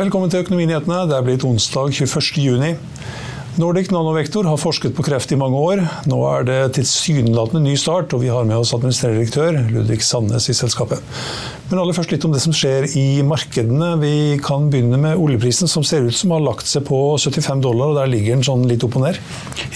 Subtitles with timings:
[0.00, 1.02] Velkommen til Økonominyhetene.
[1.10, 2.38] Det er blitt onsdag 21.6.
[3.58, 5.80] Nordic Nanovektor har forsket på kreft i mange år.
[6.06, 10.46] Nå er det tilsynelatende ny start, og vi har med oss administrerende direktør Ludvig Sandnes
[10.52, 11.02] i selskapet.
[11.70, 13.92] Men aller først litt om det som skjer i markedene.
[14.00, 17.90] Vi kan begynne med oljeprisen, som ser ut som har lagt seg på 75 dollar,
[17.90, 19.18] og der ligger den sånn litt opp og ned?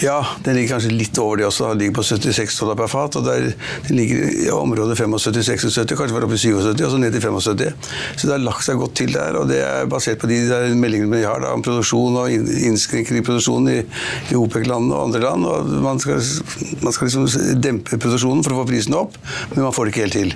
[0.02, 1.72] Ja, den ligger kanskje litt over det også.
[1.72, 3.18] Den ligger på 76 dollar per fat.
[3.18, 3.50] og der,
[3.88, 7.75] Den ligger i området 75-76, kanskje var oppe i 77, og så ned til 75.
[8.16, 10.41] Så det har lagt seg godt til der, og det er basert på de
[10.78, 13.80] meldingene vi har da, om produksjon og innskrenking i produksjonen i,
[14.32, 15.48] i OPEC-landene og andre land.
[15.48, 16.22] og Man skal,
[16.84, 19.18] man skal liksom dempe produksjonen for å få prisen opp,
[19.52, 20.34] men man får det ikke helt til.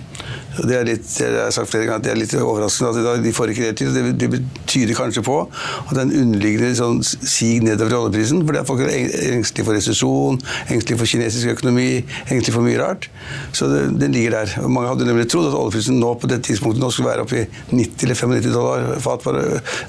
[0.59, 3.33] Det er litt, jeg har sagt flere ganger at det er litt overraskende at de
[3.35, 3.93] får ikke helt til.
[3.95, 8.43] Det, det betyr kanskje på at det er en underliggende sånn sig nedover i oljeprisen.
[8.49, 8.95] Fordi folk er
[9.37, 11.89] engstelige for resesjon, engstelige for kinesisk økonomi,
[12.27, 13.09] engstelige for mye rart.
[13.55, 14.57] Så det, den ligger der.
[14.65, 17.45] Og mange hadde nemlig trodd at oljeprisen nå på det tidspunktet nå skulle være oppe
[17.45, 19.43] i 90 eller 95 dollar, fat per,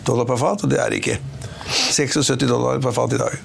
[0.06, 1.20] dollar per fat, og det er det ikke.
[1.70, 3.38] 76 dollar per fat i dag.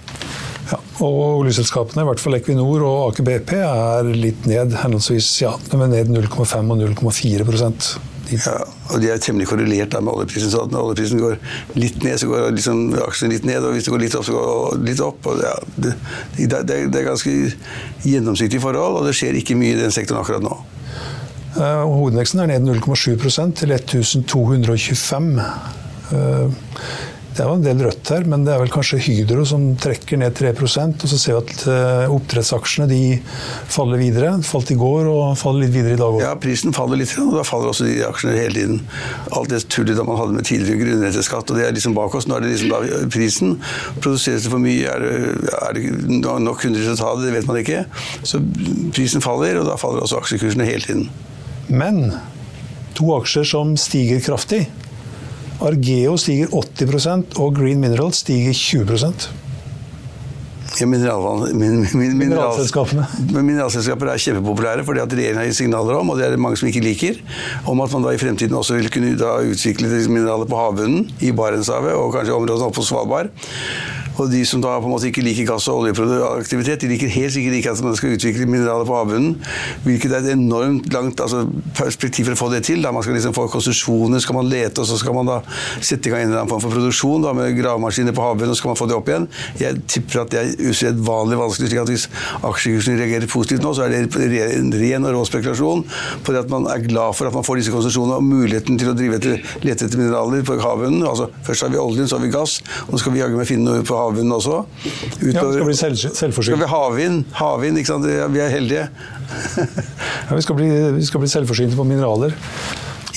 [0.71, 4.75] Ja, og oljeselskapene, i hvert fall Equinor og Aker BP, er litt ned.
[4.81, 7.95] henholdsvis, ja, ned 0,5 og 0,4%
[8.33, 8.55] ja,
[8.93, 10.51] og De er temmelig korrelert da med oljeprisen.
[10.51, 11.37] så Når oljeprisen går
[11.77, 13.65] litt ned, så går liksom aksjene litt ned.
[13.65, 15.27] Og hvis det går litt opp, så går det litt opp.
[15.31, 15.95] og ja, det,
[16.39, 17.35] det, det, er ganske
[18.05, 20.57] gjennomsiktige forhold, og det skjer ikke mye i den sektoren akkurat nå.
[21.55, 25.29] Uh, hovedveksten er ned 0,7% til 1225.
[26.11, 26.49] Uh,
[27.35, 30.37] det var en del rødt her, men det er vel kanskje Hydro som trekker ned
[30.39, 33.01] 3% Og så ser vi at eh, oppdrettsaksjene de
[33.75, 34.31] faller videre.
[34.47, 36.23] Falt i går og faller litt videre i dag òg.
[36.23, 38.79] Ja, prisen faller litt, og da faller også de aksjene hele tiden.
[39.35, 42.29] Alt det tullet man hadde med tidligere grunnrenteskatt, og det er liksom bak oss.
[42.31, 43.59] Nå er det liksom da prisen.
[43.99, 44.95] Produseres det for mye?
[44.95, 47.27] Er det, er det nok kunder til å ta det?
[47.27, 47.83] Det vet man ikke.
[48.23, 48.43] Så
[48.95, 51.11] prisen faller, og da faller også aksjekursene hele tiden.
[51.67, 52.05] Men
[52.95, 54.69] to aksjer som stiger kraftig
[55.63, 58.87] Argeo stiger 80% og Green Minerals stiger 20
[60.81, 63.05] ja, mineral, min, min, Mineralselskapene.
[63.31, 66.59] Mineralselskaper er kjempepopulære fordi at regjeringen har gitt signaler om, og det er det mange
[66.59, 67.21] som ikke liker,
[67.71, 69.15] om at man da i fremtiden også vil kunne
[69.53, 73.31] utvikle mineraler på havbunnen i Barentshavet og kanskje områdene oppe på Svalbard.
[74.15, 77.35] Og de som da på en måte ikke liker gass- og oljeproduktivitet, de liker helt
[77.35, 79.35] sikkert ikke at man skal utvikle mineraler på havbunnen.
[79.85, 81.45] Hvilket er et enormt langt altså,
[81.75, 82.83] perspektiv for å få det til.
[82.85, 85.41] Da man skal liksom få konsesjoner, skal man lete, og så skal man da
[85.81, 88.59] sette i gang en eller annen form for produksjon da, med gravemaskiner på havbunnen, og
[88.59, 89.29] så skal man få det opp igjen.
[89.61, 91.73] Jeg tipper at det er usedvanlig vanskelig.
[91.73, 92.07] slik at Hvis
[92.47, 95.85] aksjekursen reagerer positivt nå, så er det en ren og rå spekulasjon
[96.25, 98.93] på det at man er glad for at man får disse konsesjonene og muligheten til
[98.93, 101.03] å etter, lete etter mineraler på havbunnen.
[101.09, 103.49] Altså, først har vi oljen, så har vi gass, og så skal vi jaggu meg
[103.51, 104.63] finne noe på havbunnen havbunnen også.
[105.19, 106.53] Utover, ja, skal bli selv, selvforsynt.
[106.53, 107.21] Skal vi havvind?
[107.41, 108.09] Havvind, ikke sant?
[108.09, 108.89] Vi er heldige.
[110.29, 112.37] ja, vi skal, bli, vi skal bli selvforsynte på mineraler.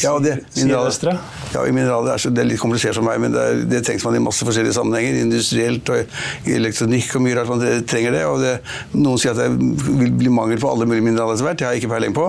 [0.04, 1.18] Ja, det, mineraler,
[1.54, 4.18] ja, mineraler er det er litt komplisert for meg, men det, er, det, trengs man
[4.18, 5.18] i masse forskjellige sammenhenger.
[5.24, 8.24] Industrielt og elektronikk og mye rart man trenger det.
[8.30, 8.54] og det,
[8.94, 11.62] Noen sier at det vil bli mangel på alle mulige mineraler etter hvert.
[11.62, 12.28] Det har jeg ikke peiling på.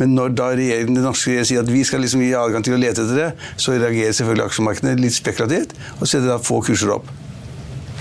[0.00, 2.78] Men når da regjeringen, den norske regjeringen sier at vi skal liksom gi adgang til
[2.78, 3.28] å lete etter det,
[3.60, 7.12] så reagerer selvfølgelig aksjemarkedene litt spekulativt og setter da få kurser opp.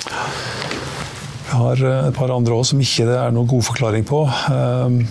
[0.05, 4.21] Vi har eh, et par andre òg som ikke det er noen god forklaring på.
[4.53, 5.01] Ehm,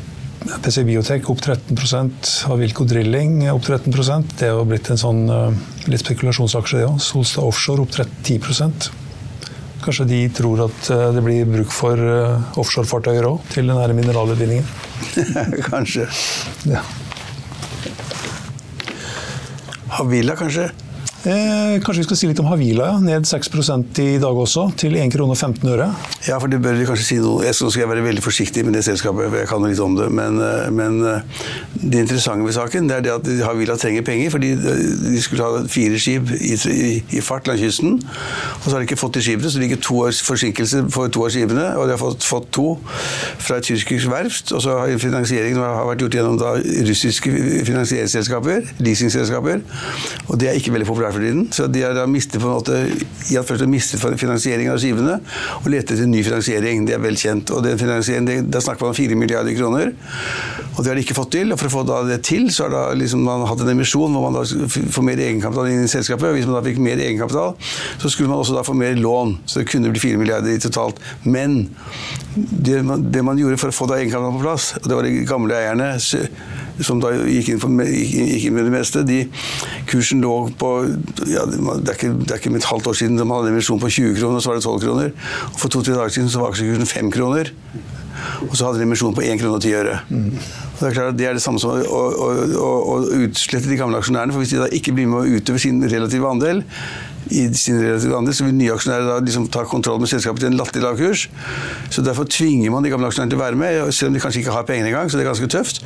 [0.65, 5.59] PC Biotech opp 13% Avilco Drilling opp 13% Det har blitt en sånn eh,
[5.93, 6.97] litt spekulasjonsaksje, det òg.
[7.05, 8.89] Solstad Offshore opp 10%
[9.85, 12.01] Kanskje de tror at eh, det blir bruk for
[12.61, 14.65] offshorefartøyer òg, til denne mineralutvinningen?
[15.71, 16.09] kanskje.
[16.69, 16.83] Ja.
[20.01, 20.71] Havila, kanskje?
[21.21, 22.87] Eh, kanskje vi skal si litt om Havila.
[22.95, 23.01] Ja.
[23.05, 25.91] Ned 6% i dag også, til 1 krone 15 øre.
[26.25, 28.87] Ja, for det bør vi kanskje si noe Jeg skal være veldig forsiktig med det
[28.87, 30.07] selskapet, for jeg kan litt om det.
[30.17, 31.21] Men, eh, men eh,
[31.75, 34.31] det interessante ved saken det er det at Havila trenger penger.
[34.31, 38.01] fordi de skulle ha fire skip i, i, i fart langs kysten.
[38.01, 41.13] Og så har de ikke fått de skipene, så det ligger to års forsinkelse for
[41.13, 41.67] to av skipene.
[41.77, 44.55] Og de har fått, fått to fra et tyrkisk verft.
[44.57, 46.57] Og så har finansieringen har vært gjort gjennom da,
[46.89, 47.37] russiske
[47.69, 49.61] finansieringsselskaper, leasingselskaper.
[50.31, 51.47] Og det er ikke veldig populært for tiden.
[51.55, 52.79] Så de har da mistet på en måte
[53.31, 55.19] i at først mistet finansieringen av skivene
[55.61, 56.87] og lette etter ny finansiering.
[56.89, 57.53] Det er vel kjent.
[57.55, 59.93] Og den finansieringen, Da snakker man om 4 milliarder kroner.
[60.77, 61.53] Og det har de ikke fått til.
[61.53, 64.29] Og for å få det til, så har da liksom man hatt en emisjon hvor
[64.29, 66.31] man da får mer egenkapital inn i selskapet.
[66.31, 67.57] Og hvis man da fikk mer egenkapital,
[68.01, 69.39] så skulle man også da få mer lån.
[69.47, 71.01] Så det kunne bli 4 milliarder i totalt.
[71.25, 71.69] Men
[72.35, 75.07] det man, det man gjorde for å få da egenkapitalen på plass, og det var
[75.07, 75.93] de gamle eierne
[76.81, 79.25] som da gikk inn, for, gikk inn, med det meste, de,
[79.91, 80.71] kursen lå på
[81.31, 83.91] ja, det, er ikke, det er ikke et halvt år siden de hadde emisjon på
[83.91, 85.15] 20 kroner, og så var det 12 kroner.
[85.53, 87.53] Og for to-tre dager siden så var aksjekursen 5 kroner.
[88.49, 89.99] og så hadde de emisjon på 1 krone og 10 øre.
[90.09, 90.33] Mm.
[90.81, 93.79] Det er klart at det er det samme som å, å, å, å utslette de
[93.81, 94.33] gamle aksjonærene.
[94.33, 96.65] for Hvis de da ikke blir med å utøve sin relative andel,
[97.29, 100.51] i sin relative andel, så vil nye aksjonærer da liksom ta kontroll med selskapet til
[100.51, 101.27] en latterlig lav kurs.
[101.93, 104.43] Så Derfor tvinger man de gamle aksjonærene til å være med, selv om de kanskje
[104.43, 105.11] ikke har pengene engang.
[105.11, 105.83] Så det er ganske tøft.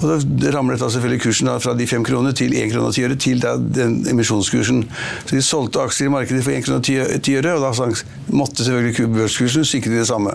[0.00, 2.96] Og da ramler dette selvfølgelig kursen da, fra de fem kroner til én krone og
[2.96, 4.82] ti øre til da, den emisjonskursen.
[5.26, 7.90] Så de solgte aksjer i markedet for én krone og ti øre, og da
[8.34, 10.34] måtte selvfølgelig børskursen sikre det samme.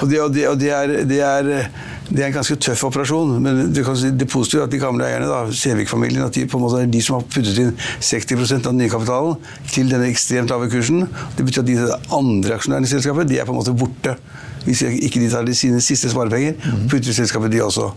[0.00, 1.52] Og det, og det, og det er, det er
[2.08, 5.04] det er en ganske tøff operasjon, men det, si, det positive er at de gamle
[5.04, 8.70] eierne, Sevik-familien, at de på en måte er de som har puttet inn 60 av
[8.70, 9.36] den nye kapitalen
[9.68, 11.04] til denne ekstremt lave kursen.
[11.36, 11.78] Det betyr at de
[12.16, 14.16] andre aksjonærene i selskapet de er på en måte borte.
[14.64, 16.88] Hvis ikke de tar de sine siste sparepenger, mhm.
[16.90, 17.88] putter selskapet de også.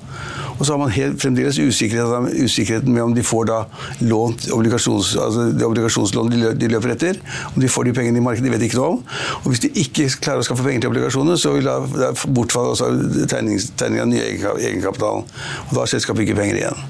[0.57, 3.59] Og så har man helt, fremdeles usikkerhet, usikkerheten med om de får da
[4.05, 7.17] lånt obligasjons, altså det obligasjonslånet de løper etter.
[7.55, 8.99] Om de får de pengene i markedet, de vet ikke noe om.
[9.41, 12.91] Og hvis de ikke klarer å skaffe penger til obligasjoner, så vil da bortfalle også
[13.31, 15.25] tegning, tegning av nye egenkapitalen.
[15.69, 16.85] Og da har selskapet ikke penger igjen.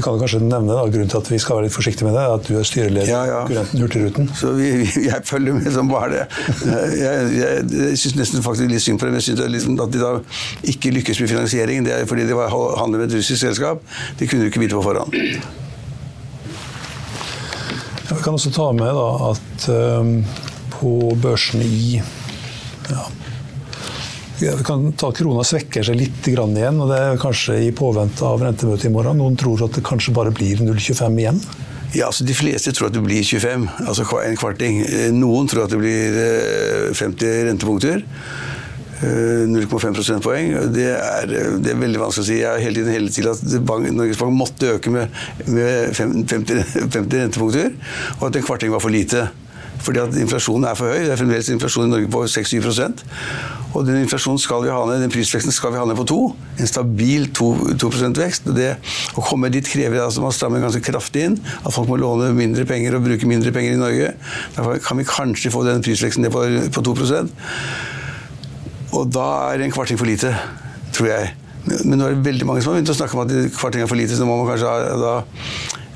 [0.00, 2.22] Vi kan kanskje nevne da, grunnen til at vi skal være litt forsiktige med det,
[2.32, 3.40] at du er styreleder ja, ja.
[3.48, 4.28] kurrenten Hurtigruten.
[4.38, 4.70] Så vi,
[5.10, 6.22] jeg følger med som bare det.
[6.64, 9.18] Jeg, jeg, jeg syns nesten faktisk litt synd på dem.
[9.18, 10.12] Jeg synes liksom at de da
[10.72, 11.84] ikke lykkes med finansiering.
[11.84, 13.82] Det er fordi det var handler med et russisk selskap.
[14.16, 15.12] Det kunne du ikke vite på forhånd.
[18.08, 19.68] Ja, vi kan også ta med da, at
[20.00, 20.14] um,
[20.78, 22.00] på børsene i
[22.88, 23.04] ja,
[24.40, 28.40] vi kan ta Krona svekker seg litt igjen, og det er kanskje i påvente av
[28.40, 29.20] rentemøtet i morgen.
[29.20, 31.42] Noen tror at det kanskje bare blir 0,25 igjen?
[31.92, 34.80] Ja, altså De fleste tror at det blir 25, altså en kvarting.
[35.16, 36.16] Noen tror at det blir
[36.94, 38.04] 50 eh, rentepunkter.
[39.00, 40.54] 0,5 eh, prosentpoeng.
[40.76, 42.38] Det er, det er veldig vanskelig å si.
[42.42, 46.64] Jeg har hele tiden hele tiden at Norges Bank måtte øke med, med 50,
[46.94, 47.72] 50 rentepunkter,
[48.20, 49.26] og at en kvarting var for lite.
[49.80, 51.04] Fordi at inflasjonen er for høy.
[51.06, 53.04] Det er fremdeles inflasjon i Norge på 6-7%
[53.72, 56.18] Og den inflasjonen skal vi ha ned, den prisveksten skal vi ha ned på 2
[56.60, 57.48] En stabil 2,
[57.80, 58.50] 2 vekst.
[58.56, 58.70] Det,
[59.16, 61.38] å komme dit krever altså man strammer ganske kraftig inn.
[61.64, 64.14] At folk må låne mindre penger og bruke mindre penger i Norge.
[64.56, 66.44] Derfor kan vi kanskje få den prisveksten ned på,
[66.74, 66.96] på 2
[68.98, 70.34] Og da er en kvarting for lite,
[70.92, 71.34] tror jeg.
[71.84, 73.90] Men nå er det veldig mange som har begynt å snakke om at kvarting er
[73.90, 75.14] for lite, så nå må man kanskje ha da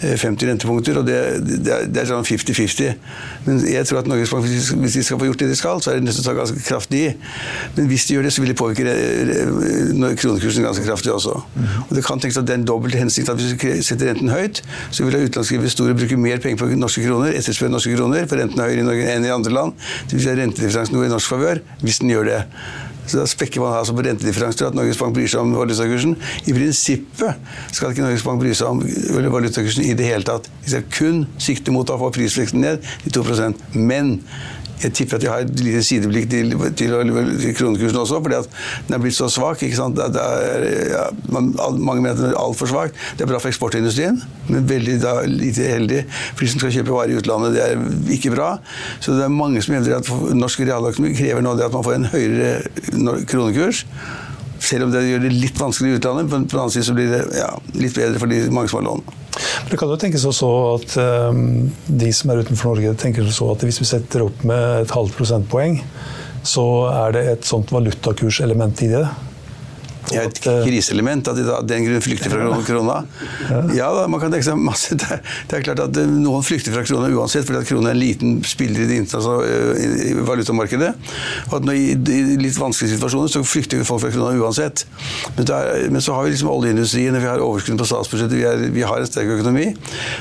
[0.04, 2.94] 50 eh, rentepunkter, og det, det, er, det er, sånn 50-50.
[3.46, 5.92] Men jeg tror at Norges Bank, hvis de skal få gjort det de skal, så
[5.92, 7.10] er de nødt til å ta ganske kraftig i.
[7.76, 8.96] Men hvis de gjør det, så vil det påvirke
[10.20, 11.36] kronekursen ganske kraftig også.
[11.54, 11.66] Mm.
[11.86, 14.32] Og det kan tenkes at det er en dobbelt hensikt at hvis vi setter renten
[14.32, 18.40] høyt, så vil utenlandske investorer bruke mer penger på norske kroner, etterspørre norske kroner, for
[18.40, 19.78] renten er høyere i Norge enn i andre land.
[20.08, 22.42] Det vil si at rentedifferansen går i norsk favør hvis den gjør det.
[23.06, 26.16] Så da spekker man altså på rentedifferanser at Norges Bank bryr seg om valutakursen.
[26.48, 28.82] I prinsippet skal ikke Norges Bank bry seg om
[29.34, 30.48] valutakursen i det hele tatt.
[30.64, 34.16] De skal kun sikte mot å få prisveksten ned til 2% Men
[34.84, 36.94] jeg tipper at jeg har et lite sideblikk til, til,
[37.42, 38.48] til kronekursen også, fordi at
[38.88, 39.62] den er blitt så svak.
[39.62, 39.98] ikke sant?
[39.98, 42.96] Er, ja, mange mener at den er altfor svak.
[43.16, 46.94] Det er bra for eksportindustrien, men veldig da, lite heldig for de som skal kjøpe
[46.94, 47.56] varer i utlandet.
[47.56, 48.50] Det er ikke bra.
[49.00, 51.98] Så det er mange som hevder at norsk realøkonomi krever nå det at man får
[51.98, 53.84] en høyere kronekurs.
[54.64, 56.96] Selv om det gjør det litt vanskelig i utlandet, men på den annen side så
[56.96, 59.04] blir det ja, litt bedre for de mange som har lån.
[59.70, 60.96] Det kan jo tenkes også at
[61.34, 64.94] um, de som er utenfor Norge, tenker så at hvis vi setter opp med et
[64.94, 65.80] halvt prosentpoeng,
[66.44, 69.04] så er det et sånt valutakurselement i det
[70.14, 72.96] ja, et kriseelement, at de av den grunn flykter fra krona.
[73.74, 74.96] Ja, da, man kan tenke seg masse.
[74.98, 78.00] Det er, klart at eh, noen flykter fra krona uansett, fordi at krona er en
[78.00, 80.90] liten spiller i det internasjonale eh, valutamarkedet.
[81.50, 84.86] Og at når, i, litt vanskelige situasjoner så flykter folk fra krona uansett.
[85.36, 88.66] Men, er, men, så har vi liksom oljeindustrien, vi har overskudd på statsbudsjettet, vi, er,
[88.74, 89.70] vi, har en sterk økonomi.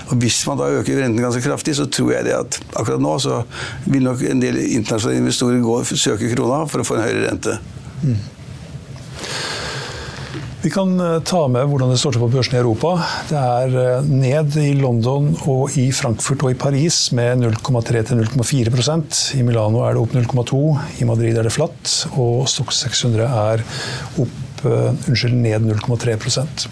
[0.09, 3.15] Og hvis man da øker renten ganske kraftig, så tror jeg det at akkurat nå
[3.23, 3.41] så
[3.85, 7.59] vil nok en del internasjonale investorer gå søke krona for å få en høyere rente.
[8.03, 8.21] Mm.
[10.63, 12.93] Vi kan eh, ta med hvordan det står til på børsen i Europa.
[13.27, 18.21] Det er eh, ned i London og i Frankfurt og i Paris med 0,3 til
[18.21, 20.61] 0,4% I Milano er det opp 0,2,
[21.03, 23.65] i Madrid er det flatt, og Stox 600 er
[24.23, 26.69] opp, uh, unnskyld, ned 0,3%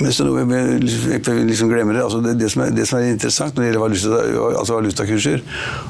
[0.00, 3.62] men så noe jeg liksom glemmer det, altså det, det, som er, er, interessant når
[3.62, 4.20] det gjelder valuta,
[4.58, 5.42] altså valutakurser,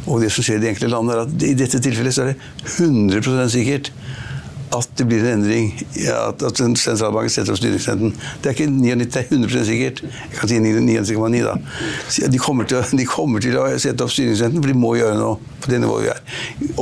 [0.04, 2.32] og det som skjer i de enkelte land, er at i dette tilfellet så er
[2.32, 3.92] det 100% sikkert
[4.72, 5.72] at det blir en endring.
[6.08, 8.14] at, at sentralbanken setter opp styringsrenten.
[8.42, 10.02] Det er ikke 99, det er 100 sikkert.
[10.02, 11.54] Jeg kan si 99,9 da.
[12.32, 15.52] De kommer, til, de kommer, til, å sette opp styringsrenten, for de må gjøre noe
[15.62, 16.22] på det nivået vi er.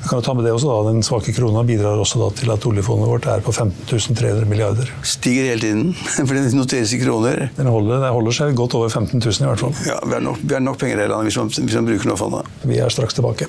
[0.05, 2.67] Vi kan ta med det også da, Den svake krona bidrar også da til at
[2.69, 4.91] oljefondet vårt er på 15 300 milliarder.
[5.01, 5.95] Stiger hele tiden,
[6.29, 7.47] for det noteres i kroner.
[7.57, 9.73] Den holder, den holder seg godt over 15 000 i hvert fall.
[9.89, 12.13] Ja, Vi har nok, vi har nok penger i landet hvis man, hvis man bruker
[12.13, 12.53] noe fondet.
[12.69, 13.49] Vi er straks tilbake.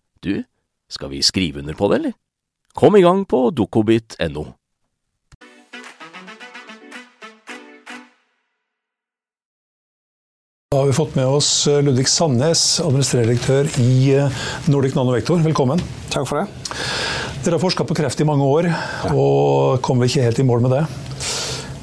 [0.21, 0.43] du,
[0.91, 2.17] skal vi skrive under på det, eller?
[2.77, 4.45] Kom i gang på dokobit.no.
[10.71, 15.41] Da har vi fått med oss eh, Ludvig Sandnes, administrerende direktør i eh, Nordic Nanovektor.
[15.43, 15.81] Velkommen.
[16.13, 16.77] Takk for det.
[17.43, 18.69] Dere har forska på kreft i mange år,
[19.11, 20.85] og kommer ikke helt i mål med det.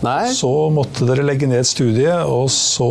[0.05, 0.28] Nei.
[0.31, 2.87] Så måtte dere legge ned studiet, og så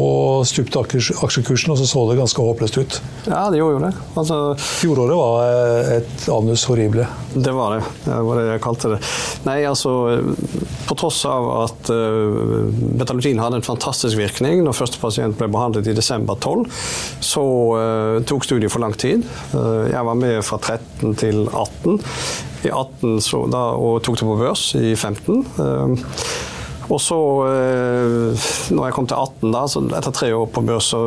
[0.48, 2.98] stupte aksjekursen, og så så det ganske håpløst ut.
[3.30, 3.92] Ja, det gjorde jo det.
[4.20, 7.08] Altså, Fjoråret var eh, et anus horrible.
[7.34, 7.86] det var det.
[8.04, 9.00] Det var det jeg kalte det.
[9.48, 9.94] Nei, altså
[10.88, 12.68] På tross av at uh,
[13.00, 16.68] Betalutin hadde en fantastisk virkning når første pasient ble behandlet i desember 12,
[17.24, 17.44] så
[17.76, 19.24] uh, tok studiet for lang tid.
[19.52, 22.00] Uh, jeg var med fra 13 til 18.
[22.68, 25.44] I 18 så, da, og tok det på børs i 15.
[25.60, 26.56] Uh,
[26.88, 30.91] og så, eh, når jeg kom til 18, da, så etter tre år på børs,
[30.94, 31.01] så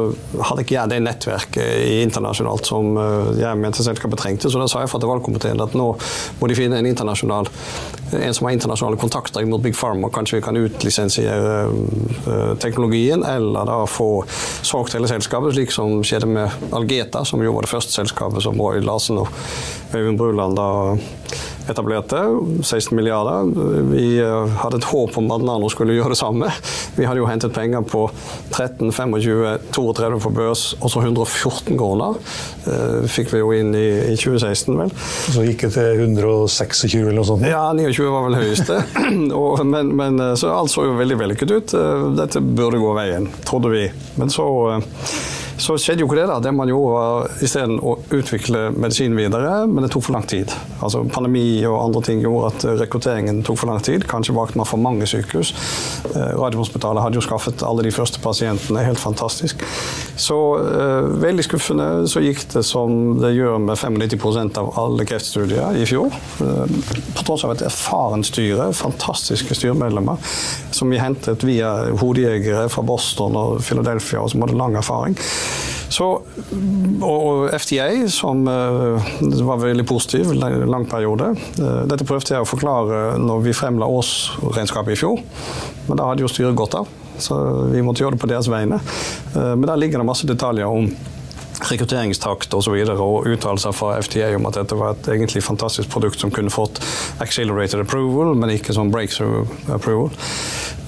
[0.44, 4.52] hadde ikke jeg det nettverket internasjonalt som eh, jeg mente selskapet trengte.
[4.52, 5.88] Så da sa jeg fra til valgkomiteen at nå
[6.40, 7.48] må de finne en internasjonal
[8.10, 10.10] en som har internasjonale kontakter mot Big Pharma.
[10.10, 14.24] Kanskje vi kan utlisensiere eh, teknologien, eller da få
[14.66, 18.58] solgt hele selskapet, slik som skjedde med Algeta, som jo var det første selskapet som
[18.60, 19.30] Roy Larsen og
[19.94, 20.68] Øyvind Bruland da
[21.70, 22.20] etablerte.
[22.62, 23.50] 16 milliarder.
[23.90, 24.06] Vi
[24.60, 26.50] hadde et håp om at Nano skulle gjøre det samme.
[26.96, 28.06] Vi hadde jo hentet penger på
[28.52, 32.18] 13, 25, 32 på børs, og så 114 kroner.
[33.10, 34.94] Fikk vi jo inn i, i 2016, vel.
[35.34, 37.46] Så gikk det til 126 eller noe sånt?
[37.48, 38.80] Ja, 29 var vel høyeste.
[39.40, 41.76] og, men, men, så alt så jo veldig vellykket ut.
[42.18, 43.86] Dette burde gå veien, trodde vi.
[44.20, 44.46] Men så
[45.60, 46.26] så skjedde jo ikke det.
[46.30, 46.38] da.
[46.42, 50.52] Det man gjorde var isteden å utvikle medisin videre, men det tok for lang tid.
[50.80, 54.06] Altså Pandemi og andre ting gjorde at rekrutteringen tok for lang tid.
[54.10, 55.52] Kanskje valgte man for mange sykehus.
[56.14, 58.84] Eh, Radiumhospitalet hadde jo skaffet alle de første pasientene.
[58.86, 59.64] Helt fantastisk.
[60.20, 65.78] Så uh, veldig skuffende så gikk det som det gjør med 95% av alle kreftstudier
[65.80, 66.12] i fjor.
[66.40, 66.64] Uh,
[67.16, 70.20] på tross av et erfarent styre, fantastiske styremedlemmer,
[70.76, 75.16] som vi hentet via hodejegere fra Boston og Philadelphia, og som hadde lang erfaring.
[75.90, 76.06] Så,
[77.02, 79.10] og FDA, som uh,
[79.46, 81.32] var veldig positiv en lang periode.
[81.58, 85.18] Uh, dette prøvde jeg å forklare når vi fremla årsregnskapet i fjor,
[85.88, 86.90] men da hadde jo styret gått av.
[87.20, 87.36] Så
[87.72, 88.78] vi måtte gjøre det på deres vegne.
[89.34, 90.86] Uh, men der ligger det masse detaljer om
[91.68, 92.74] rekrutteringstakt osv.
[92.86, 96.52] Og, og uttalelser fra FDA om at dette var et egentlig fantastisk produkt som kunne
[96.52, 96.80] fått
[97.22, 100.12] accelerated approval, men ikke som breakthrough approval.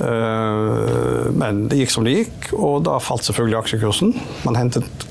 [0.03, 4.15] Uh, men det gikk som det gikk, og da falt selvfølgelig aksjekursen.
[4.47, 5.07] Man hentet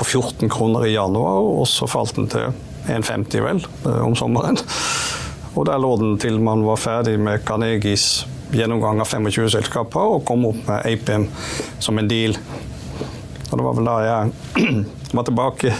[0.00, 2.48] på 14 kroner i januar, og så falt den til
[2.88, 4.58] 1,50 vel, uh, om sommeren.
[5.52, 10.24] Og der lå den til man var ferdig med Carnegies gjennomgang av 25 selskaper og
[10.26, 11.26] kom opp med APM
[11.82, 12.36] som en deal.
[13.50, 14.64] Og det var vel da jeg
[15.18, 15.74] var tilbake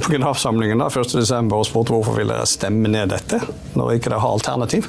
[0.00, 1.52] på generalforsamlingen 1.12.
[1.56, 3.40] og spurte hvorfor ville jeg stemme ned dette,
[3.74, 4.88] når ikke det har alternativ.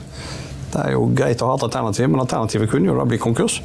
[0.76, 3.62] Det er jo greit å ha et alternativ, men alternativet kunne jo da bli konkurs.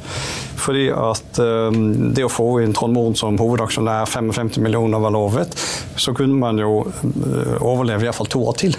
[0.61, 1.81] Fordi at um,
[2.15, 5.57] det å få inn Trond Moren som hovedaksjonær, 55 millioner var lovet,
[5.99, 8.77] så kunne man jo uh, overleve iallfall to år til.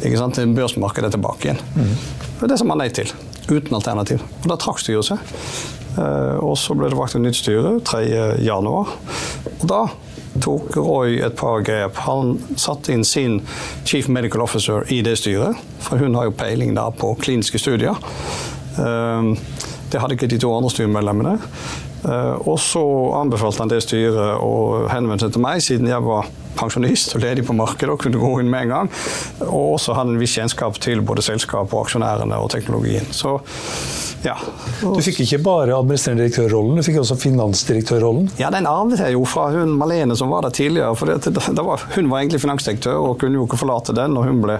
[0.00, 0.42] Ikke sant?
[0.56, 1.62] Børsmarkedet tilbake igjen.
[2.40, 3.12] Det er det som man nei til.
[3.50, 4.24] Uten alternativ.
[4.42, 5.22] Og da trakk styret seg.
[5.94, 8.70] Uh, og så ble det valgt et nytt styre 3.1.
[8.70, 9.84] Og da
[10.38, 11.98] tok Roy et par grep.
[12.06, 13.40] Han satte inn sin
[13.84, 17.98] chief medical officer i det styret, for hun har jo peiling da på kliniske studier.
[18.78, 19.34] Ehm,
[19.90, 21.38] det hadde ikke de to andre styremedlemmene.
[22.04, 22.84] Ehm, og så
[23.20, 27.44] anbefalte han det styret å henvende seg til meg, siden jeg var pensjonist og ledig
[27.46, 28.92] på markedet og kunne gå inn med en gang.
[29.48, 33.06] Og også hadde en viss kjennskap til både selskapet, aksjonærene og teknologien.
[33.14, 33.38] Så
[34.22, 34.36] ja.
[34.82, 38.28] Du fikk ikke bare administrerende direktørrollen, du fikk også finansdirektørrollen?
[38.40, 40.92] Ja, den arvet jeg jo fra hun Malene som var der tidligere.
[40.96, 44.32] for det, det var, Hun var egentlig finansdirektør og kunne jo ikke forlate den når,
[44.42, 44.58] ble,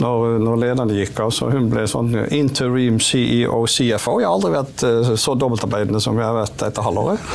[0.00, 1.34] når, når lederne gikk av.
[1.36, 4.18] Så hun ble sånn interim CEO, CFO.
[4.22, 7.28] Jeg har aldri vært eh, så dobbeltarbeidende som jeg har vært etter halvåret.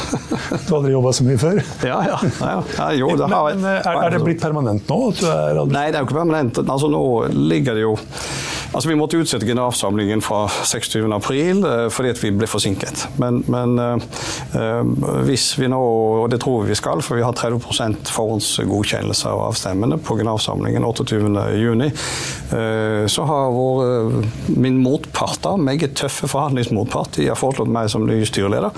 [0.66, 1.62] Du har aldri jobba så mye før?
[1.84, 2.18] Ja, ja.
[2.40, 5.00] ja, ja jo, det har, Men er, er, det blitt permanent nå?
[5.70, 6.62] Nei, det er jo ikke permanent.
[6.64, 7.04] Altså, nå
[7.52, 7.96] ligger det jo
[8.74, 13.06] Altså, Vi måtte utsette generalforsamlingen fra 26.4 april, fordi at vi ble forsinket.
[13.22, 15.82] Men, men øh, hvis vi nå,
[16.24, 20.86] og det tror vi vi skal, for vi har 30 forhåndsgodkjennelse av stemmene på generalforsamlingen
[20.90, 21.86] 28.6,
[22.58, 24.26] øh, så har vår,
[24.58, 24.82] min
[25.44, 28.74] da, meget tøffe forhandlingsmotpart, de har foreslått meg som ny styreleder.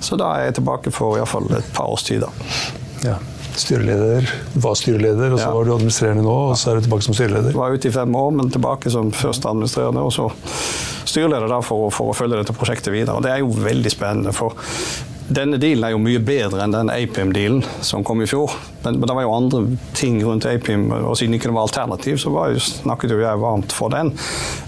[0.00, 2.26] Så da er jeg tilbake for iallfall et par års tid.
[2.26, 2.34] da.
[3.04, 3.16] Ja
[3.60, 4.28] styreleder,
[4.62, 5.54] var styreleder, og så ja.
[5.56, 7.56] var du administrerende nå, og så er du tilbake som styreleder.
[7.56, 10.28] Var ute i fem år, men tilbake som først administrerende, og så
[11.06, 13.16] styreleder da for, for å følge dette prosjektet videre.
[13.16, 14.58] Og det er jo veldig spennende, for
[15.26, 18.52] denne dealen er jo mye bedre enn den APIM-dealen som kom i fjor.
[18.84, 19.60] Men, men, det var jo andre
[19.98, 23.42] ting rundt APIM, og siden ikke det var alternativ, så var jo, snakket jo jeg
[23.42, 24.12] varmt for den.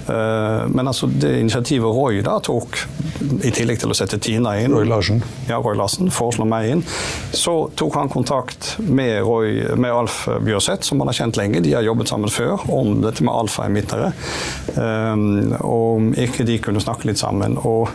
[0.09, 2.81] Uh, men altså det initiativet Roy da tok,
[3.45, 5.23] i tillegg til å sette Tina inn Roy Larsen.
[5.47, 6.83] Ja, Roy Larsen, foreslo meg inn.
[7.37, 11.63] Så tok han kontakt med, Roy, med Alf Bjørseth, som han har kjent lenge.
[11.63, 14.11] De har jobbet sammen før om dette med alfa-emittere.
[14.75, 17.61] Um, og om ikke de kunne snakke litt sammen.
[17.63, 17.95] og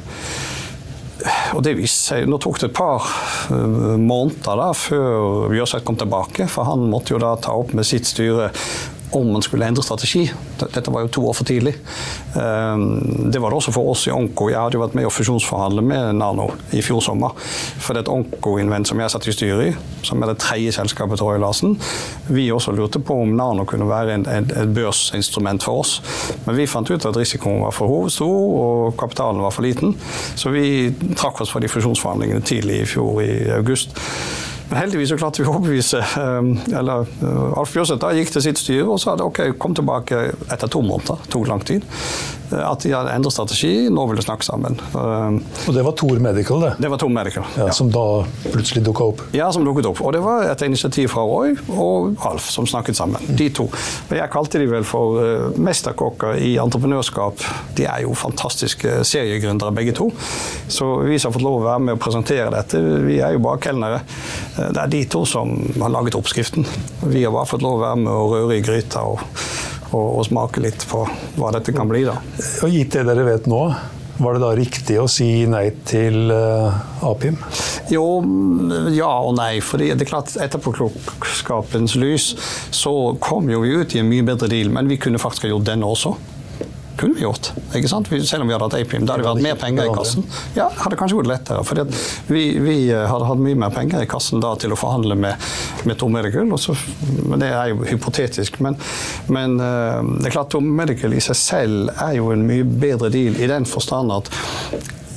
[1.55, 3.07] og det viste seg, Nå tok det et par
[3.51, 6.47] uh, måneder da, før Bjørseth kom tilbake.
[6.51, 8.51] For han måtte jo da ta opp med sitt styre
[9.15, 10.23] om man skulle endre strategi.
[10.59, 11.73] Dette var jo to år for tidlig.
[12.39, 14.49] Ehm, det var det også for oss i Onko.
[14.49, 17.35] Jeg hadde jo vært med å fusjonsforhandle med Nano i fjor sommer.
[17.83, 19.73] For det Onko-invent som jeg satt i styret i,
[20.05, 21.75] som er det tredje selskapet til Roy Larsen,
[22.33, 25.99] vi også lurte på om Nano kunne være en, et, et børsinstrument for oss.
[26.47, 29.95] Men vi fant ut at risikoen var for stor og kapitalen var for liten.
[30.35, 33.95] Så vi trakk oss fra de fusjonsforhandlingene tidlig i fjor i august.
[34.73, 38.87] Heldigvis så klarte vi å overbevise ehm, eller uh, Alf Bjørseth gikk til sitt styre
[38.95, 41.21] og sa ok, kom tilbake etter to måneder.
[41.23, 41.85] Det tok lang tid.
[42.53, 43.71] Eh, at de hadde endret strategi.
[43.93, 44.77] Nå vil de snakke sammen.
[44.99, 46.71] Ehm, og det var Tor Medical, det?
[46.83, 47.75] Det var Tor Medical, ja, ja.
[47.75, 48.05] Som da
[48.51, 49.23] plutselig dukka opp?
[49.35, 50.01] Ja, som dukket opp.
[50.03, 53.21] Og det var et initiativ fra Roy og Alf som snakket sammen.
[53.37, 53.67] De to.
[54.09, 57.43] Men jeg kalte de vel for uh, mesterkokker i entreprenørskap.
[57.77, 60.09] De er jo fantastiske seriegründere begge to.
[60.71, 63.43] Så vi som har fått lov å være med og presentere dette, vi er jo
[63.43, 64.01] bare kelnere.
[64.57, 66.67] Det er de to som har laget oppskriften.
[67.09, 69.23] Vi har bare fått lov å være med og røre i gryta og,
[69.93, 71.05] og, og smake litt på
[71.37, 72.05] hva dette kan bli.
[72.09, 72.17] da.
[72.63, 73.61] Og Gitt det dere vet nå,
[74.17, 77.39] var det da riktig å si nei til uh, Apim?
[77.89, 78.05] Jo,
[78.93, 79.57] ja og nei.
[79.65, 82.33] For det er klart Etterpåklokskapens lys
[82.73, 85.53] så kom jo vi ut i en mye bedre deal, men vi kunne faktisk ha
[85.55, 86.13] gjort den også
[87.03, 87.51] kunne vi gjort.
[87.75, 88.07] ikke sant?
[88.23, 89.05] Selv om vi hadde hatt APIM.
[89.05, 90.23] Da hadde vi hatt mer penger i kassen.
[90.55, 91.63] Ja, hadde kanskje gått lettere.
[91.67, 91.83] For
[92.31, 95.51] vi, vi, eh, hadde hatt mye mer penger i kassen da til å forhandle med,
[95.89, 96.47] med Tom Medical.
[96.63, 96.77] Så,
[97.41, 98.61] det er jo hypotetisk.
[98.63, 98.79] Men,
[99.27, 103.11] men, eh, det er klart Tom Medical i seg selv er jo en mye bedre
[103.13, 104.31] deal i den forstand at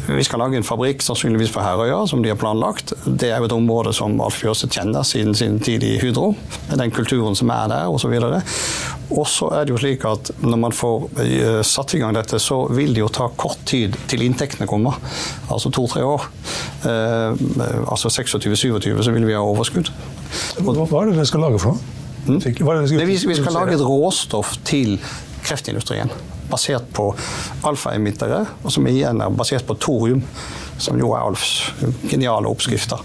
[0.09, 2.93] vi skal lage en fabrikk sannsynligvis på Herøya, som de har planlagt.
[3.07, 6.33] Det er jo et område som Alf Bjørseth kjenner siden sin tid i Hydro.
[6.69, 8.15] Med den kulturen som er der, osv.
[9.11, 12.39] Og så er det jo slik at når man får uh, satt i gang dette,
[12.43, 15.01] så vil det jo ta kort tid til inntektene kommer.
[15.51, 16.29] Altså to-tre år.
[16.87, 17.35] Uh,
[17.91, 19.91] altså 26-27 så vil vi ha overskudd.
[20.63, 21.93] Hva er det dere skal lage for noe?
[22.27, 22.41] Mm?
[22.43, 24.97] Vi, vi skal lage et råstoff til
[25.47, 26.11] kreftindustrien
[26.51, 27.11] basert på
[27.67, 30.25] alfaemittere, og som igjen er basert på thorium.
[30.79, 31.73] som jo er Alfs
[32.11, 33.01] geniale oppskrifter.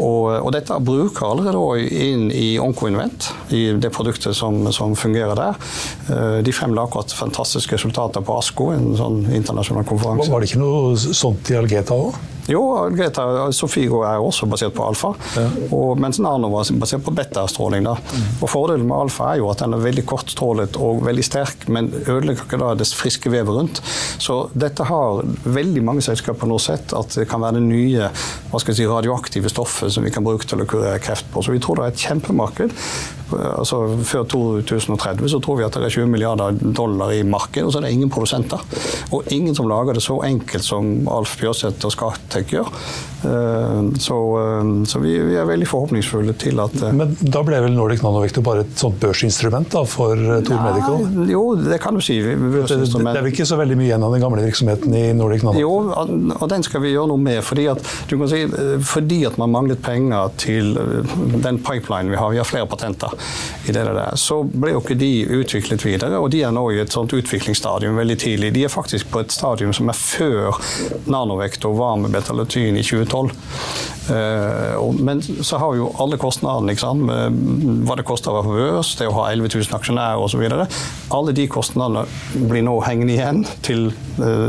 [0.00, 5.60] Og, og dette bruker allerede inn i Oncoinvent, i det produktet som, som fungerer der.
[6.08, 10.32] Eh, de fremla akkurat fantastiske resultater på ASKO, en sånn internasjonal konferanse.
[10.32, 12.16] Var det ikke noe sånt i Algeta òg?
[12.50, 12.62] Jo,
[12.94, 15.46] Greta Sofigo er også basert på alfa, ja.
[15.70, 17.86] og, mens Nano var basert på beta-stråling.
[17.86, 18.26] Mm.
[18.40, 21.92] Og Fordelen med alfa er jo at den er veldig kortstrålet og veldig sterk, men
[22.00, 23.82] ødelegger ikke da det friske vevet rundt.
[24.18, 28.10] Så dette har veldig mange selskaper nå sett at det kan være det nye
[28.50, 31.44] hva skal jeg si, radioaktive stoffet som vi kan bruke til å kurere kreft på.
[31.44, 32.74] Så vi tror det er et kjempemarked.
[33.32, 37.72] Altså, før 2030 så tror vi at det er 20 milliarder dollar i markedet, og
[37.72, 38.62] så er det ingen produsenter.
[39.14, 42.72] Og ingen som lager det så enkelt som Alf Bjørseth og Skatec gjør.
[43.24, 47.58] Eh, så, eh, så vi, vi, er veldig forhåpningsfulle til at eh, Men da ble
[47.66, 51.28] vel Nordic Nanovector bare et sånt børsinstrument da, for Tor Medical?
[51.28, 52.16] Jo, det kan du si.
[52.24, 55.44] Det, det, er vel ikke så veldig mye igjen av den gamle virksomheten i Nordic
[55.44, 55.60] Nano?
[55.60, 55.74] Jo,
[56.38, 57.42] og den skal vi gjøre noe med.
[57.44, 58.40] Fordi at, du kan si,
[58.88, 60.72] fordi at man manglet penger til
[61.44, 63.12] den pipelinen vi har, vi har flere patenter
[63.68, 66.20] i det der, så ble jo ikke de utviklet videre.
[66.20, 68.54] Og de er nå i et sånt utviklingsstadium veldig tidlig.
[68.56, 70.56] De er faktisk på et stadium som er før
[71.10, 73.09] nanovektor var med betalutin i 2012.
[74.10, 76.74] Uh, men så har vi jo alle kostnadene,
[77.86, 80.42] hva det koster å være på børs, det å ha 11 000 aksjonærer osv.
[81.14, 82.06] Alle de kostnadene
[82.50, 83.90] blir nå hengende igjen til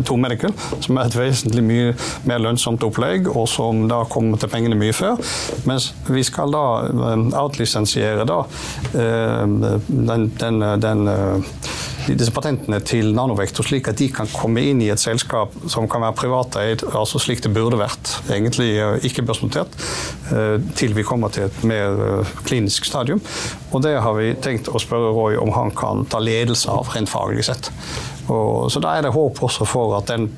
[0.07, 1.93] Tom Medical, som er et vesentlig mye
[2.27, 5.21] mer lønnsomt opplegg, og som da kommer til pengene mye før.
[5.69, 8.41] Mens vi skal da uh, outlisensiere da
[8.91, 11.09] den, den, den
[12.07, 16.03] disse patentene til Nanovektor, slik at de kan komme inn i et selskap som kan
[16.03, 19.75] være privateid, altså slik det burde vært, egentlig eh, ikke børsnotert,
[20.33, 23.21] eh, til vi kommer til et mer eh, klinisk stadium.
[23.71, 27.11] Og det har vi tenkt å spørre Roy om han kan ta ledelse av, rent
[27.11, 27.71] faglig sett.
[28.27, 30.29] Og, så da er det håp også for at den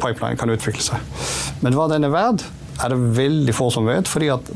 [0.00, 1.24] pipelinen kan utvikle seg.
[1.64, 2.44] Men hva den er verd,
[2.78, 4.08] er det veldig få som vet.
[4.08, 4.52] fordi at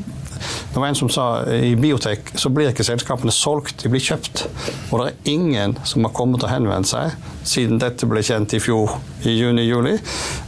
[0.73, 4.47] det var en som sa i biotek så blir ikke selskapene solgt, de blir kjøpt.
[4.89, 7.13] Og det er ingen som har kommet og henvendt seg
[7.45, 8.95] siden dette ble kjent i fjor,
[9.27, 9.93] i juni-juli,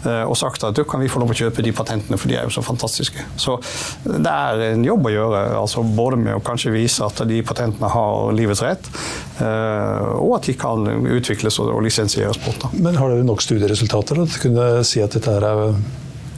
[0.07, 2.39] eh, og sagt at du kan vi få lov å kjøpe de patentene, for de
[2.39, 3.25] er jo så fantastiske.
[3.37, 3.57] Så
[4.05, 7.91] det er en jobb å gjøre, altså både med å kanskje vise at de patentene
[7.91, 8.89] har livets rett,
[9.43, 12.65] eh, og at de kan utvikles og lisensieres bort.
[12.73, 15.75] Men har dere nok studieresultater til å kunne si at dette er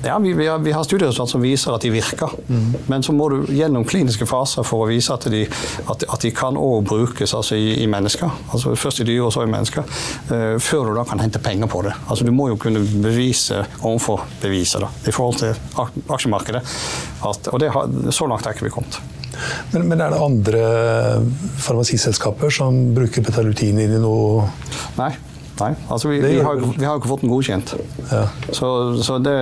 [0.03, 2.29] ja, vi, vi, har, vi har studieresultat som viser at de virker.
[2.47, 2.73] Mm.
[2.88, 5.43] Men så må du gjennom kliniske faser for å vise at de,
[5.89, 8.31] at, at de kan òg brukes altså i, i, mennesker.
[8.53, 9.86] Altså Først i dyr, og så i mennesker.
[10.29, 11.95] Uh, før du da kan hente penger på det.
[12.07, 16.63] Altså Du må jo kunne bevise overfor beviset da, i forhold til aksjemarkedet.
[17.27, 19.01] At, og det har, så langt er ikke vi kommet.
[19.71, 20.62] Men, men, er det andre
[21.62, 24.47] farmasiselskaper som bruker betalutin inn i noe
[24.97, 25.12] Nei,
[25.57, 27.73] Nei, altså vi, vi, har, vi har ikke fått den godkjent.
[28.11, 28.21] Ja.
[28.53, 28.69] Så,
[29.03, 29.33] så det,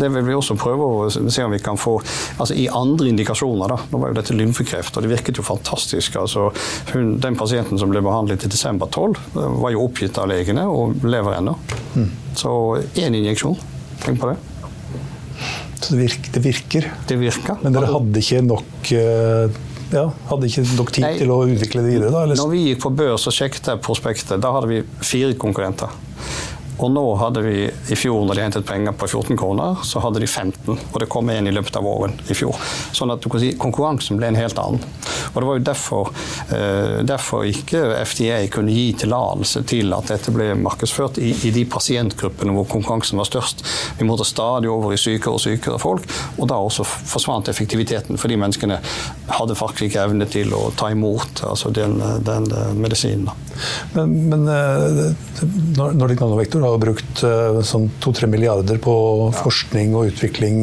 [0.00, 1.96] det, vil vi også prøve å se om vi kan få
[2.36, 3.72] altså i andre indikasjoner.
[3.72, 6.18] da, Nå var jo dette lymfekreft, og det virket jo fantastisk.
[6.20, 6.50] altså
[6.92, 11.02] hun, Den pasienten som ble behandlet i desember 12, var jo oppgitt av legene og
[11.06, 11.56] lever ennå.
[11.96, 12.08] Mm.
[12.38, 12.54] Så
[13.00, 13.58] én injeksjon.
[14.04, 14.38] Tenk på det.
[15.82, 16.32] Så det virker?
[16.32, 16.88] Det virker.
[17.08, 17.60] Det virker.
[17.64, 19.60] Men dere hadde ikke nok uh
[19.92, 22.12] ja, Hadde ikke nok tid Nei, til å utvikle det videre?
[22.14, 22.24] da?
[22.26, 22.38] Eller?
[22.40, 25.92] Når vi gikk på børs og sjekket prospektet, da hadde vi fire konkurrenter.
[26.82, 30.22] Og nå hadde vi i fjor, når de hentet penger på 14 kroner, så hadde
[30.22, 30.72] de 15.
[30.72, 32.56] Og det kom én i løpet av våren i fjor.
[32.96, 34.82] Sånn at du kan si konkurransen ble en helt annen.
[35.32, 36.12] Og det var jo derfor,
[36.54, 41.64] eh, derfor ikke FDA kunne gi tillatelse til at dette ble markedsført i, i, de
[41.64, 43.64] pasientgruppene hvor konkurransen var størst.
[43.98, 48.20] Vi måtte stadig over i sykere og sykere folk, og da også forsvant effektiviteten.
[48.20, 48.80] For de menneskene
[49.32, 53.30] hadde faktisk ikke evne til å ta imot altså den, den medisinen.
[53.92, 55.14] Men, men eh,
[55.76, 58.94] Nordic Nanovektor har brukt eh, sånn 2-3 milliarder på
[59.36, 60.62] forskning og utvikling.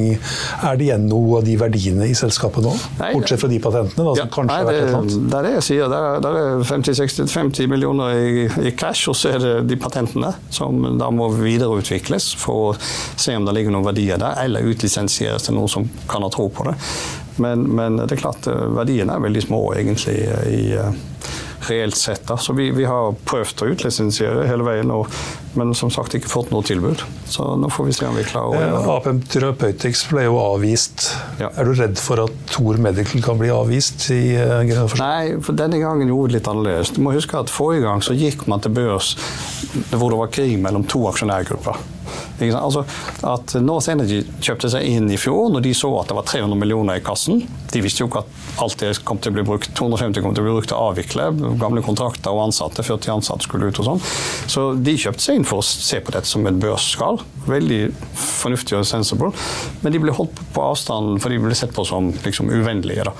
[0.65, 2.73] Er det igjen noe av de verdiene i selskapet nå?
[2.99, 4.05] Bortsett fra de patentene?
[4.10, 4.27] Da, ja,
[4.65, 5.91] nei, det, det, er det jeg sier.
[5.91, 10.81] Det er, er 50-60-50 millioner i, i, cash, og så er det de patentene som
[10.99, 15.57] da må videreutvikles for å se om det ligger noen verdier der, eller utlisensieres til
[15.57, 16.77] noen som kan ha tro på det.
[17.39, 20.17] Men, men det er klart, eh, verdiene er veldig små egentlig
[20.51, 20.63] i
[21.69, 22.27] reelt sett.
[22.27, 22.37] Da.
[22.37, 25.09] Så vi, vi, har prøvd å utlisensiere hele veien, og,
[25.57, 27.01] men som sagt ikke fått noe tilbud.
[27.29, 28.95] Så nå får vi se om vi klarer å gjøre det.
[28.95, 31.09] APM Therapeutics ble jo avvist.
[31.41, 31.51] Ja.
[31.55, 34.62] Er du redd for at Thor Medical kan bli avvist i uh,
[34.99, 36.93] Nei, for denne gangen gjorde vi litt annerledes.
[36.95, 39.15] Du må huske at Forrige gang så gikk man til børs
[39.93, 41.79] hvor det var krig mellom to aksjonærgrupper.
[42.39, 42.85] Altså,
[43.27, 46.59] at North Energy kjøpte seg inn i fjor når de så at det var 300
[46.59, 47.43] millioner i kassen.
[47.73, 50.43] De visste jo ikke at alt det kom til å bli brukt, 250 kom til
[50.43, 51.27] å bli brukt til å avvikle
[51.59, 52.85] gamle kontrakter og ansatte.
[52.85, 54.03] 40 ansatte skulle ut og sånn.
[54.51, 57.21] Så de kjøpte seg inn for å se på dette som et børsskall.
[57.49, 57.82] Veldig
[58.13, 59.32] fornuftig og sensible.
[59.84, 63.08] Men de ble holdt på avstand, for de ble sett på som liksom, uvennlige.
[63.08, 63.15] Da.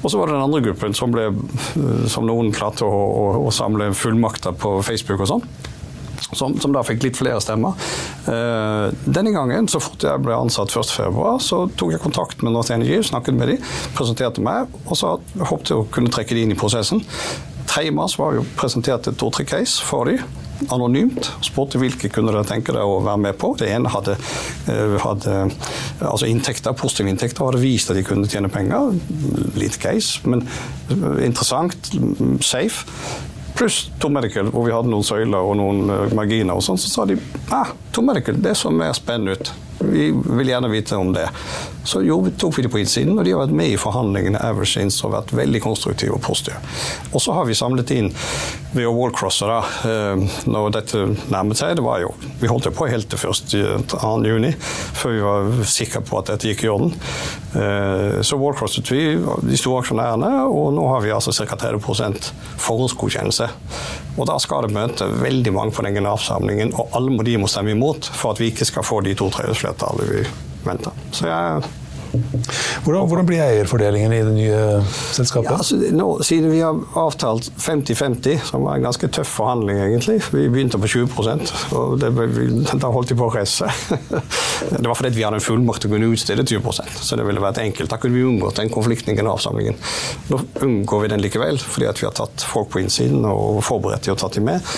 [0.00, 1.28] Og så var det den andre gruppen som, ble,
[2.10, 5.46] som noen klarte å, å, å samle fullmakter på Facebook og sånn.
[6.30, 7.74] Som, som, da fikk litt flere stemmer.
[8.28, 12.70] Uh, denne gangen, så fort jeg ble ansatt 1.2, så tok jeg kontakt med North
[12.70, 13.64] Energy, snakket med dem,
[13.98, 17.02] presenterte meg, og så håpte jeg å kunne trekke dem inn i prosessen.
[17.70, 17.90] 3.
[17.94, 20.22] mars var jo presentert et to-tre case for dem
[20.68, 21.30] anonymt.
[21.38, 23.54] og Spurte hvilke kunne dere tenke deg å være med på.
[23.60, 24.16] Det ene hadde,
[24.68, 25.38] eh, hadde
[26.00, 28.94] altså inntekter, positive inntekter, hadde vist at de kunne tjene penger.
[29.56, 30.46] Litt case, men
[31.20, 31.92] interessant.
[32.44, 32.86] Safe
[33.60, 36.56] pluss Tom Medical, hvor vi hadde noen søyler og noen eh, marginer.
[36.56, 37.18] og sånn, Så sa de
[37.52, 39.52] ah, Tom Medical, det så mer spennende ut.
[39.80, 41.26] Vi vil gjerne vite om det.
[41.84, 44.68] Så jo, tok vi det på innsiden, og de har vært med i forhandlingene ever
[44.68, 46.60] since og vært veldig konstruktive og positive.
[47.14, 48.10] Og så har vi samlet inn
[48.74, 51.76] ved å wallcrosse da, eh, når dette nærmet seg.
[51.78, 54.24] Det var jo, Vi holdt på helt til 1.
[54.24, 54.52] juni,
[54.96, 56.94] før vi var sikre på at dette gikk i orden.
[57.54, 61.56] Eh, så wallcrosset vi de store aksjonærene, og nå har vi altså ca.
[61.56, 63.48] 30% forhåndsgodkjennelse.
[64.16, 67.74] Og da skal det møte veldig mange på den generalforsamlingen, og alle de må stemme
[67.76, 70.24] imot for at vi ikke skal få de to tredjedels flertallet vi
[70.66, 70.96] venter.
[71.14, 71.70] Så jeg
[72.10, 74.60] hvordan, hvordan, blir eierfordelingen i det nye
[75.14, 75.50] selskapet?
[75.50, 80.18] Ja, altså, nå, siden vi har avtalt 50-50, som var en ganske tøff forhandling, egentlig
[80.32, 81.08] Vi begynte på 20
[81.76, 82.10] og det,
[82.80, 83.68] da holdt de på å reise.
[84.82, 87.42] det var fordi vi hadde en fullmakt til å kunne utstede 20% så det ville
[87.42, 87.90] vært enkelt.
[87.90, 89.78] Da kunne vi unngått den konflikten i generalforsamlingen.
[90.30, 94.14] Nå unngår vi den likevel, fordi vi har tatt folk på innsiden og forberedt de
[94.14, 94.70] og tatt dem med.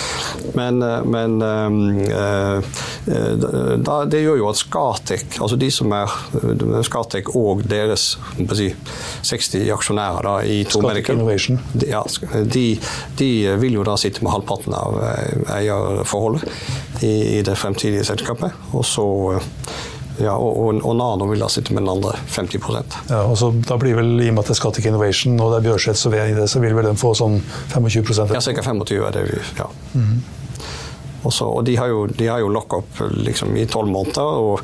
[0.58, 2.62] Men, eh, men øh,
[3.06, 6.12] øh, da, det gjør jo at Skatek, altså de som er
[6.86, 8.16] Skatek Scatec og deres
[8.56, 8.72] si,
[9.22, 11.22] 60 aksjonærer da, i Tormedical,
[11.74, 12.02] de, ja,
[12.44, 12.78] de,
[13.18, 18.52] de, vil jo da sitte med halvparten av eh, eierforholdet i, i det fremtidige selskapet.
[18.72, 19.06] Og så
[20.20, 23.78] ja, og, og, Nano vil da sitte med den andre 50% ja, og så da
[23.80, 26.34] blir vel, I og med at det er Scatec Innovation og det er Bjørseth i
[26.36, 27.38] det, så vil vel den få sånn
[27.72, 28.66] 25% Ja, ca.
[28.68, 29.70] 25 er det vi ja.
[29.94, 30.20] Mm -hmm.
[31.22, 34.22] Også, og de har jo, de jo lockup liksom, i tolv måneder.
[34.22, 34.60] og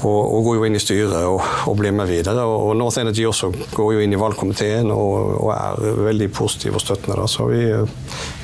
[0.00, 2.44] og, og, går jo inn i styret og, og blir med videre.
[2.46, 6.84] Og, North Energy også går jo inn i valgkomiteen og, og er veldig positiv og
[6.84, 7.18] støttende.
[7.20, 7.26] Da.
[7.30, 7.64] Så vi,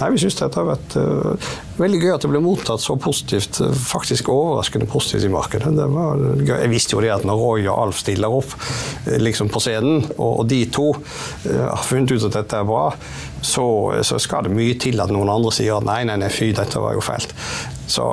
[0.01, 3.63] nei, vi syns dette har vært uh, veldig gøy at det ble mottatt så positivt.
[3.87, 5.73] Faktisk overraskende positivt i markedet.
[5.77, 8.53] Var, jeg visste jo det at når Roy og Alf stiller opp
[9.07, 12.91] eh, liksom på scenen, og, de to uh, har funnet ut at dette er bra,
[13.47, 13.67] så,
[14.03, 16.81] så, skal det mye til at noen andre sier at nei, nei, nei, fy, dette
[16.83, 17.33] var jo feilt.
[17.87, 18.05] Så,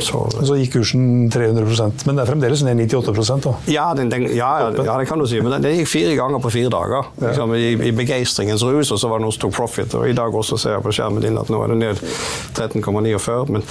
[0.00, 3.52] så, så, gikk kursen 300% men det er fremdeles ned 98% da?
[3.68, 5.40] Ja, den, den, ja, ja, det kan du si.
[5.44, 7.12] Men den, den gikk fire ganger på fire dager.
[7.20, 9.96] Liksom, I i begeistringens rus, og så var det noen som tok profit.
[9.98, 12.02] Og i dag også ser jeg på skjermen din at nå er det ned
[12.56, 13.38] 13,49.
[13.52, 13.64] Men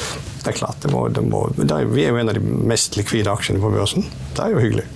[0.44, 2.58] det er klart, det må, det må, det er, vi er jo en av de
[2.72, 4.10] mest likvide aksjene på børsen.
[4.36, 4.90] Det er jo hyggelig.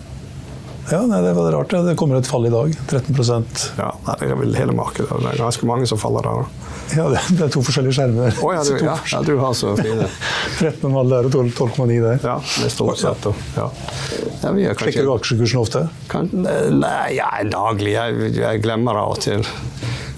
[0.91, 1.73] Ja, nei, det var rart.
[1.87, 2.73] Det kommer et fall i dag.
[2.89, 5.09] 13% Ja, nei, Det er vel hele markedet.
[5.09, 6.45] Det er ganske mange som faller der.
[6.93, 8.35] Ja, det er to forskjellige skjermer.
[8.45, 10.05] Oh, ja, du, ja, ja, du har så fine.
[10.61, 12.19] 13,5 der og 12,9 der.
[12.21, 13.25] Ja, det er stort sett.
[13.57, 13.65] Ja.
[13.65, 14.75] Ja, kanskje...
[14.85, 15.85] Sjekker du aksjekursen ofte?
[16.11, 17.95] Kan, nei, ja, daglig.
[17.97, 19.47] Jeg, jeg glemmer det av og til.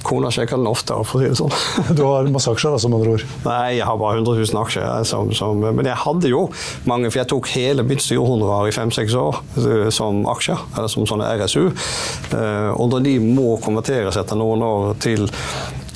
[0.07, 1.55] Kona sjekker den ofte, for å si det sånn.
[1.97, 3.25] Du har masse aksjer, da, som andre ord?
[3.45, 4.85] Nei, jeg har bare 100 000 aksjer.
[5.07, 6.45] Som, som, men jeg hadde jo
[6.89, 11.07] mange, for jeg tok hele mitt styrehonorar i fem-seks år eh, som aksjer, eller som
[11.09, 11.65] sånne RSU.
[11.67, 15.27] Eh, og når de må konverteres etter noen år til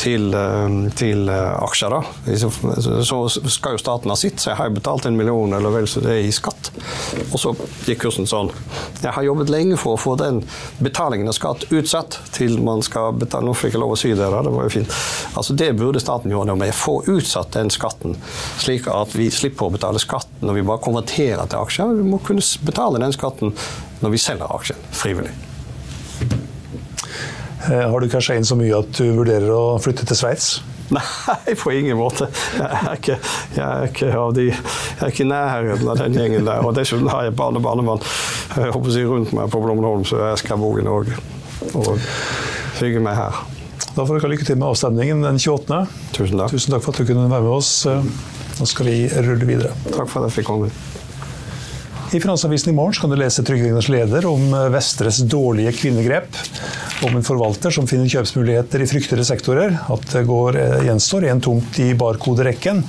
[0.01, 1.93] til, eh, til, aksjer.
[1.93, 2.35] Da.
[3.05, 5.89] Så skal jo staten ha sitt, så jeg har jo betalt en million eller vel
[5.89, 6.71] så det er i skatt.
[7.29, 7.53] Og så
[7.85, 8.51] gikk kursen sånn.
[9.01, 10.41] Jeg har jobbet lenge for å få den
[10.81, 14.27] betalingen av skatt utsatt til man skal betale Nå fikk jeg lov å si det,
[14.29, 14.41] da.
[14.45, 14.97] Det var jo fint.
[15.39, 16.75] Altså Det burde staten gjøre noe med.
[16.77, 18.17] Få utsatt den skatten,
[18.61, 21.95] slik at vi slipper å betale skatt når vi bare konverterer til aksjer.
[22.01, 23.55] Vi må kunne betale den skatten
[24.01, 25.50] når vi selger aksjen frivillig.
[27.69, 30.47] Eh, har du casha inn så mye at du vurderer å flytte til Sveits?
[30.95, 32.27] Nei, på ingen måte.
[32.57, 33.17] Jeg er ikke,
[33.55, 36.65] jeg er ikke, de, jeg er ikke i nærheten av den gjengen der.
[36.65, 38.03] Og dessuten har jeg barn og barnebarn
[38.57, 41.15] rundt meg på Blommenholm, så jeg skal bo i Norge
[41.77, 41.93] og
[42.81, 43.41] hygge meg her.
[43.91, 45.81] Da får dere lykke til med avstemningen den 28.
[46.15, 46.53] Tusen takk.
[46.55, 47.73] Tusen takk for at du kunne være med oss.
[48.57, 49.75] Nå skal vi rulle videre.
[49.91, 50.71] Takk for at jeg fikk komme.
[52.11, 56.39] I Finansavisen i morgen kan du lese Trygve leder om Vestres dårlige kvinnegrep
[57.07, 59.73] om en forvalter som finner kjøpsmuligheter i fryktede sektorer.
[59.93, 62.83] At det går, eh, gjenstår en tomt i barkoderekken,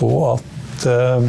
[0.00, 1.28] og at eh,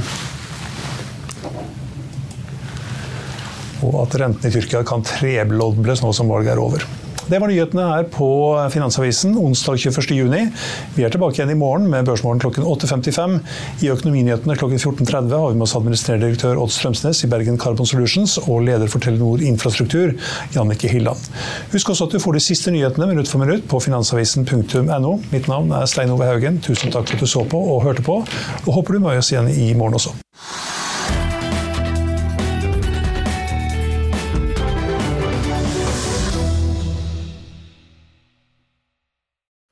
[3.84, 6.86] og at rentene i Tyrkia kan treblobles nå som valget er over.
[7.28, 8.28] Det var nyhetene her på
[8.74, 10.50] Finansavisen onsdag 21.6.
[10.96, 13.38] Vi er tilbake igjen i morgen med Børsmorgen klokken 8.55.
[13.86, 17.88] I Økonominyhetene klokken 14.30 har vi med oss administrerende direktør Odd Strømsnes i Bergen Carbon
[17.88, 20.12] Solutions og leder for Telenor Infrastruktur,
[20.56, 21.32] Jannicke Hilland.
[21.72, 25.16] Husk også at du får de siste nyhetene minutt for minutt på finansavisen.no.
[25.32, 26.60] Mitt navn er Stein Ove Haugen.
[26.66, 28.20] Tusen takk for at du så på og hørte på,
[28.66, 30.16] og håper du er med oss igjen i morgen også.